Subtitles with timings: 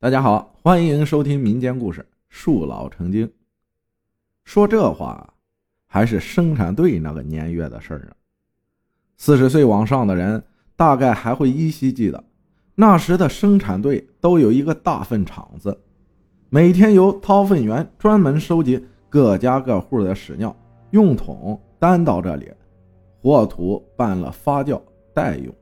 [0.00, 3.26] 大家好，欢迎收听民间故事《树老成精》。
[4.44, 5.34] 说这话
[5.88, 8.12] 还是生产队那个年月的事儿呢。
[9.16, 10.40] 四十岁往上的人
[10.76, 12.22] 大概还会依稀记得，
[12.76, 15.76] 那时的生产队都有一个大粪场子，
[16.48, 20.54] 每天由掏粪员专门收集各家各户的屎尿，
[20.92, 22.48] 用桶担到这里，
[23.20, 24.80] 和土拌了发酵
[25.12, 25.52] 待用。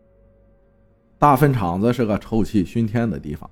[1.18, 3.50] 大粪场子是个臭气熏天的地方。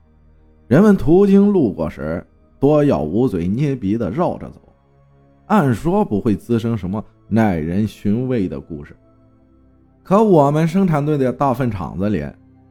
[0.74, 2.26] 人们途经路过时，
[2.58, 4.60] 多要捂嘴捏鼻的绕着走。
[5.46, 8.96] 按说不会滋生什么耐人寻味的故事，
[10.02, 12.26] 可我们生产队的大粪场子里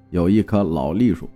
[0.09, 1.29] 有一棵老栗树，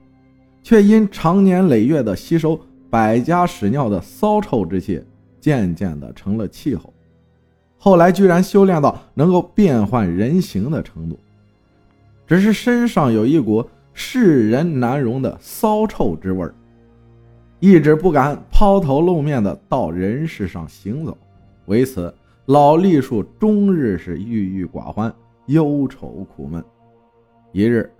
[0.62, 5.02] 却因长年累月的吸收百家屎尿的骚臭之气，
[5.40, 6.94] 渐渐的成了气候。
[7.78, 11.18] 后来居然修炼到能够变换人形的程度，
[12.28, 13.66] 只是身上有一股。
[14.00, 16.54] 世人难容的骚臭之味儿，
[17.60, 21.18] 一直不敢抛头露面的到人世上行走。
[21.66, 22.14] 为此，
[22.46, 25.12] 老栗树终日是郁郁寡欢、
[25.48, 26.64] 忧愁苦闷。
[27.52, 27.92] 一日，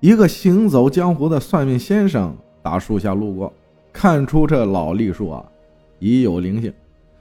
[0.00, 3.50] 一个行走江湖的算命先生打树下路过，
[3.94, 5.42] 看出这老栗树啊
[5.98, 6.70] 已有灵性，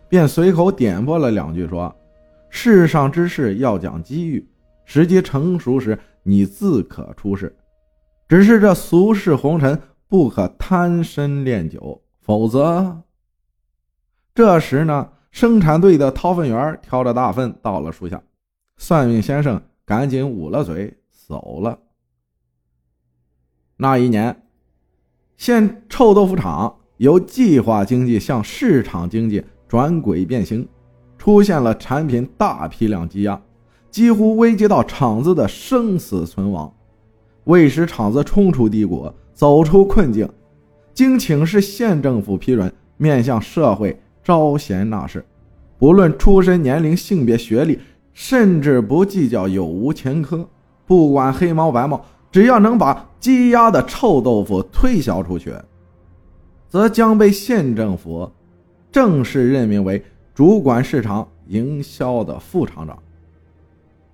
[0.10, 1.96] 便随口点拨了两句，说
[2.52, 4.46] ：“世上之事要讲机遇，
[4.84, 7.56] 时机成熟时，你自可出世。”
[8.30, 13.02] 只是这俗世红尘不可贪身恋酒，否则。
[14.36, 18.22] 这时呢，生产队的掏粪员挑着大粪到了树下，
[18.78, 21.80] 算命先生赶紧捂了嘴走了。
[23.78, 24.44] 那一年，
[25.36, 30.70] 县臭豆腐厂由计划经济向市场经济转轨变形，
[31.18, 33.42] 出现了产品大批量积压，
[33.90, 36.72] 几乎危及到厂子的生死存亡。
[37.46, 40.28] 为使厂子冲出低谷，走出困境，
[40.94, 45.26] 经请示县政府批准，面向社会招贤纳士，
[45.78, 47.80] 不论出身、年龄、性别、学历，
[48.14, 50.48] 甚至不计较有无前科，
[50.86, 55.54] 不管黑猫白猫，只要能把积压的臭豆腐推销出去，
[56.68, 58.30] 则将被县政府
[58.92, 60.04] 正式任命为
[60.36, 62.98] 主管市场营销的副厂长。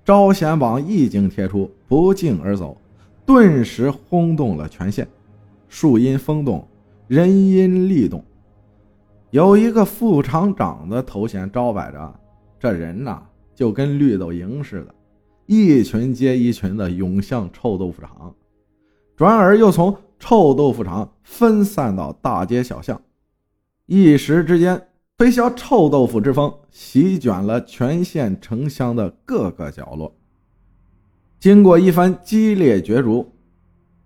[0.05, 2.77] 招贤榜一经贴出，不胫而走。
[3.25, 5.07] 顿时轰动了全县，
[5.67, 6.65] 树因风动，
[7.07, 8.23] 人因力动。
[9.31, 12.19] 有一个副厂长的头衔招摆着，
[12.59, 13.21] 这人呐
[13.53, 14.95] 就跟绿豆蝇似的，
[15.47, 18.33] 一群接一群的涌向臭豆腐厂，
[19.15, 23.01] 转而又从臭豆腐厂分散到大街小巷，
[23.87, 24.87] 一时之间，
[25.17, 30.15] 推销臭豆腐之风席卷了全县城乡的各个角落。
[31.45, 33.31] 经过一番激烈角逐，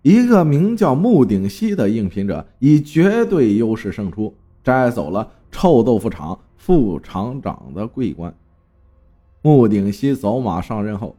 [0.02, 8.30] 一个名叫穆鼎锡的应聘者以绝对优势胜出，摘走了臭豆腐厂副厂长的桂冠。
[9.40, 11.16] 穆鼎锡走马上任后，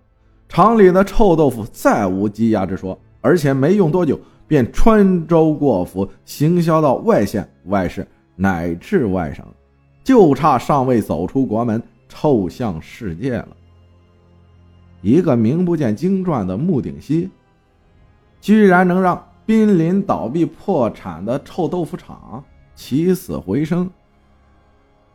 [0.48, 9.44] 厂里的臭豆腐再无积压之说，而且没用多久便穿州过府，行销到外县、外市乃至外省，
[10.04, 13.48] 就差尚未走出国门，臭向世界了。
[15.02, 17.30] 一个名不见经传的穆鼎锡，
[18.40, 22.44] 居然能让濒临倒闭破产的臭豆腐厂
[22.76, 23.90] 起死回生，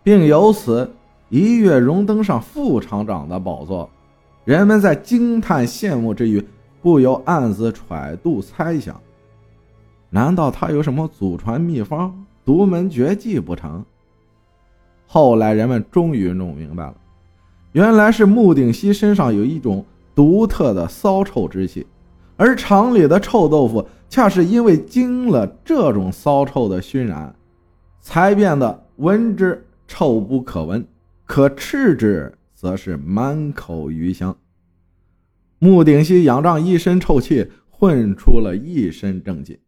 [0.03, 0.93] 并由此
[1.29, 3.89] 一跃荣登上副厂长的宝座。
[4.45, 6.45] 人们在惊叹羡慕之余，
[6.83, 9.01] 不由暗自揣度猜想：
[10.11, 13.85] 难道他有什么祖传秘方、独门绝技不成？
[15.09, 16.95] 后来人们终于弄明白了。
[17.77, 21.87] 原来是穆鼎锡身上有一种独特的骚臭之气，
[22.39, 27.37] 而厂里的臭豆腐恰是因为经了这种骚臭的熏染，
[28.01, 30.83] 才变得闻之臭不可闻，
[31.27, 34.35] 可吃之则是满口余香。
[35.59, 39.61] 穆鼎锡仰仗一身臭气，混出了一身正气，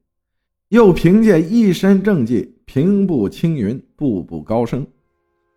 [0.71, 4.87] 又凭借一身正气平步青云，步步高升，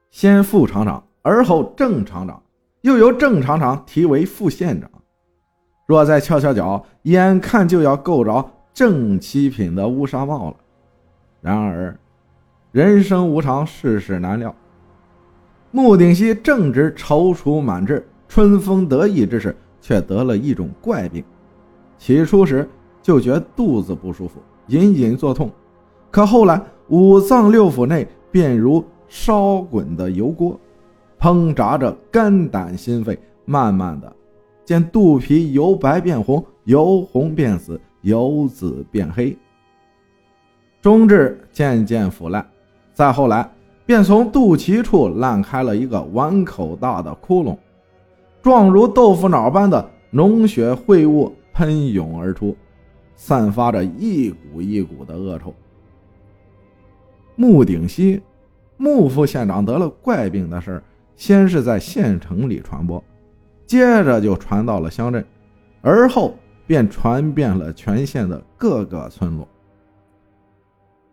[0.09, 1.01] 先副厂长。
[1.21, 2.41] 而后郑厂长
[2.81, 4.89] 又由郑厂长提为副县长，
[5.85, 10.55] 若再翘翘脚，眼看就要够着正七品的乌纱帽了。
[11.41, 11.95] 然而，
[12.71, 14.55] 人生无常，世事难料。
[15.69, 21.23] 穆鼎锡正值踌躇满志、春风得意之时，却得了一种怪病。
[21.97, 22.67] 起初时
[23.01, 25.51] 就觉肚子不舒服，隐隐作痛，
[26.09, 26.59] 可后来
[26.89, 30.59] 五脏六腑内便如烧滚的油锅。
[31.21, 34.11] 烹炸着肝胆心肺，慢慢的，
[34.65, 39.37] 见肚皮由白变红，由红变紫，由紫变黑。
[40.81, 42.43] 中至渐渐腐烂，
[42.91, 43.47] 再后来
[43.85, 47.55] 便从肚脐处烂开了一个碗口大的窟窿，
[48.41, 52.57] 状如豆腐脑般的脓血秽物喷涌而出，
[53.15, 55.53] 散发着一股一股的恶臭。
[57.35, 58.19] 穆鼎西，
[58.77, 60.83] 穆副县长得了怪病的事儿，
[61.21, 63.01] 先是在县城里传播，
[63.67, 65.23] 接着就传到了乡镇，
[65.83, 66.35] 而后
[66.65, 69.47] 便传遍了全县的各个村落。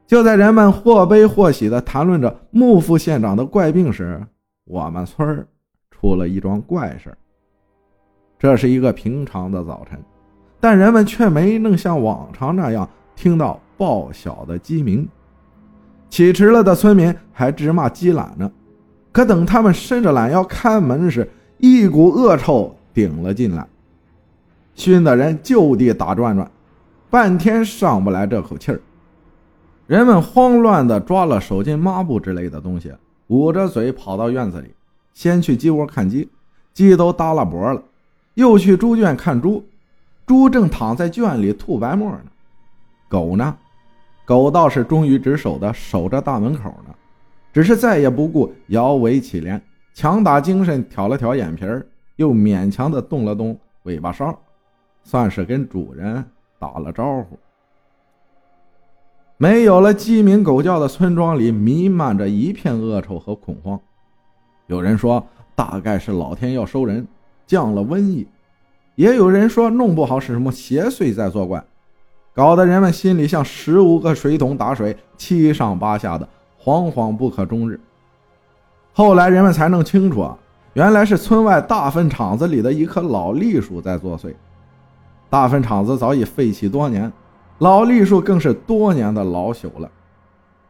[0.06, 4.18] 就在人们或悲或喜地谈论着穆副县长的怪病时，
[4.64, 5.46] 我们村
[5.90, 7.14] 出了一桩怪事
[8.38, 10.02] 这是一个平常的早晨，
[10.58, 15.06] 但人们却没能像往常那样听到报晓的鸡鸣。
[16.08, 18.50] 起迟了的村民还直骂鸡懒呢，
[19.12, 21.28] 可等他们伸着懒腰开门时，
[21.58, 23.66] 一股恶臭顶了进来，
[24.74, 26.50] 熏得人就地打转转，
[27.10, 28.80] 半天上不来这口气儿。
[29.86, 32.92] 人们慌乱地抓了手巾、抹布之类的东西，
[33.28, 34.74] 捂着嘴跑到院子里，
[35.14, 36.28] 先去鸡窝看鸡，
[36.74, 37.80] 鸡都耷拉脖了；
[38.34, 39.64] 又去猪圈看猪，
[40.26, 42.20] 猪正躺在圈里吐白沫呢。
[43.08, 43.56] 狗呢？
[44.26, 46.94] 狗倒是忠于职守的，守着大门口呢，
[47.58, 49.60] 只是再也不顾摇尾乞怜，
[49.92, 51.84] 强打精神挑了挑眼皮儿，
[52.14, 54.32] 又勉强的动了动尾巴梢，
[55.02, 56.24] 算是跟主人
[56.56, 57.36] 打了招呼。
[59.38, 63.80] 没有了鸡鸣狗叫的村庄里弥漫着一片恶臭和恐慌。
[64.68, 65.26] 有人说，
[65.56, 67.04] 大概是老天要收人，
[67.44, 68.24] 降了瘟疫；
[68.94, 71.64] 也有人说，弄不好是什么邪祟在作怪。
[72.32, 76.28] 搞得人们心里像十五个水桶打水，七上八下的，
[76.68, 77.80] 惶惶不可终日。
[78.92, 80.36] 后来人们才弄清楚啊，
[80.74, 84.34] 原来是村外大粪场子里的一棵老栗树在作祟。
[85.30, 87.10] 大粪场子早已废弃多年，
[87.60, 89.90] 老栗树更是多年的老朽了。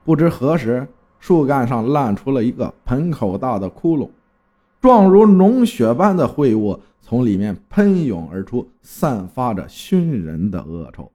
[0.05, 0.87] 不知何时，
[1.19, 4.09] 树干上烂出了一个盆口大的窟窿，
[4.81, 11.11] 状如脓血般的秽物从里面喷涌而出，散发着熏人的恶臭。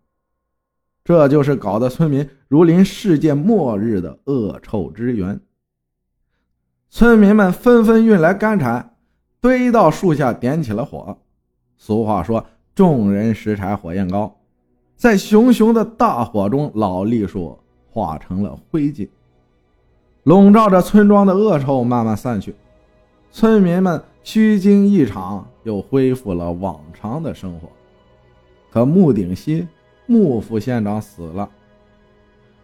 [1.03, 5.41] 这就是搞得村民如临世界末日的恶臭之源。
[6.89, 8.95] 村民们纷纷运来干柴，
[9.41, 11.17] 堆到树下，点起了火。
[11.75, 14.39] 俗话说：“众人拾柴火焰高。”
[14.95, 17.59] 在熊熊的大火中，老栗树
[17.89, 19.09] 化成了灰烬，
[20.23, 22.55] 笼罩着村庄的恶臭慢慢散去，
[23.29, 27.67] 村民们虚惊一场，又恢复了往常的生活。
[28.71, 29.67] 可穆鼎西。
[30.13, 31.49] 穆副县长死了。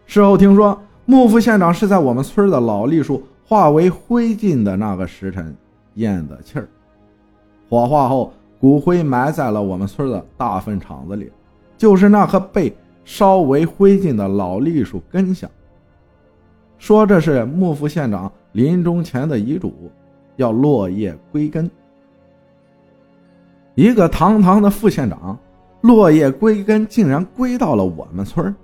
[0.06, 5.56] 事后听说，穆副县长是在我们村的老栗树化为灰烬的那个时辰
[5.94, 6.68] 咽的气儿。
[7.68, 11.32] 火化后，骨灰埋在了我们村的大粪场子里，
[11.76, 12.72] 就是那棵被
[13.04, 15.50] 烧为灰烬的老栗树根下。
[16.78, 19.90] 说这是穆副县长临终前的遗嘱，
[20.36, 21.68] 要落叶归根。
[23.74, 25.36] 一个堂堂的副县长。
[25.82, 28.54] 落叶归根，竟然归到了我们村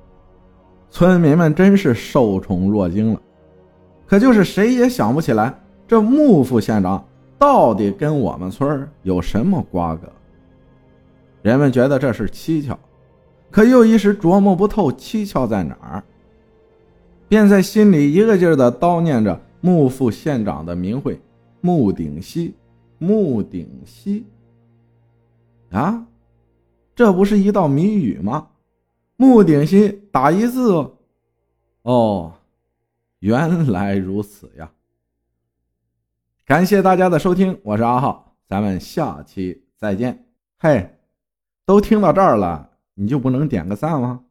[0.90, 3.20] 村民们真是受宠若惊了。
[4.06, 5.52] 可就是谁也想不起来，
[5.88, 7.04] 这穆副县长
[7.38, 10.10] 到底跟我们村有什么瓜葛。
[11.42, 12.78] 人们觉得这是蹊跷，
[13.50, 16.02] 可又一时琢磨不透蹊跷在哪儿，
[17.28, 21.20] 便在心里一个劲儿的叨念着穆副县长的名讳：
[21.60, 22.54] 穆鼎熙，
[22.98, 24.24] 穆鼎熙。
[25.70, 26.04] 啊！
[26.96, 28.48] 这不是一道谜语吗？
[29.16, 30.92] 木鼎心打一字，
[31.82, 32.32] 哦，
[33.18, 34.72] 原来如此呀！
[36.46, 40.26] 感谢大家的收听，我是阿浩，咱们下期再见。
[40.58, 40.96] 嘿，
[41.66, 44.24] 都听到这儿了，你就不能点个赞吗？